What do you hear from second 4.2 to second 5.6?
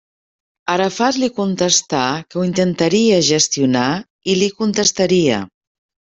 i li contestaria.